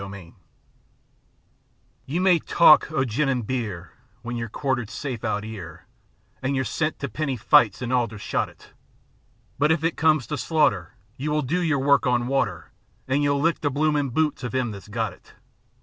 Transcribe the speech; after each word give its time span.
GUNGA 0.01 0.17
DIN 0.17 0.33
You 2.07 2.21
may 2.21 2.39
talk 2.39 2.91
o' 2.91 3.05
gin 3.05 3.29
and 3.29 3.45
beer 3.45 3.91
When 4.23 4.35
you're 4.35 4.49
quartered 4.49 4.89
safe 4.89 5.23
out 5.23 5.45
'ere, 5.45 5.85
An' 6.41 6.55
you're 6.55 6.65
sent 6.65 6.97
to 6.97 7.07
penny 7.07 7.37
fights 7.37 7.83
an' 7.83 7.91
Aldershot 7.91 8.49
it; 8.49 8.69
But 9.59 9.69
when 9.69 9.85
it 9.85 9.97
comes 9.97 10.25
to 10.25 10.39
slaughter 10.39 10.95
You 11.17 11.29
will 11.29 11.43
do 11.43 11.61
your 11.61 11.77
work 11.77 12.07
on 12.07 12.25
water, 12.25 12.71
An' 13.07 13.21
you'll 13.21 13.39
lick 13.41 13.61
the 13.61 13.69
bloomin' 13.69 14.09
boots 14.09 14.43
of 14.43 14.55
'im 14.55 14.71
that's 14.71 14.87
got 14.87 15.13
it. 15.13 15.35